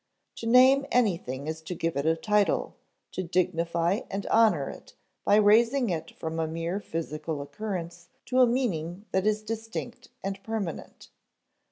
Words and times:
To 0.37 0.47
name 0.47 0.87
anything 0.91 1.45
is 1.45 1.61
to 1.61 1.75
give 1.75 1.95
it 1.95 2.07
a 2.07 2.15
title; 2.15 2.75
to 3.11 3.21
dignify 3.21 3.99
and 4.09 4.25
honor 4.31 4.67
it 4.67 4.95
by 5.23 5.35
raising 5.35 5.91
it 5.91 6.09
from 6.17 6.39
a 6.39 6.47
mere 6.47 6.79
physical 6.79 7.39
occurrence 7.39 8.09
to 8.25 8.41
a 8.41 8.47
meaning 8.47 9.05
that 9.11 9.27
is 9.27 9.43
distinct 9.43 10.09
and 10.23 10.41
permanent. 10.41 11.09